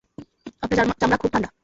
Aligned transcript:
আপনার 0.63 0.97
চামড়া 0.99 1.17
খুব 1.17 1.29
ঠান্ডা। 1.33 1.51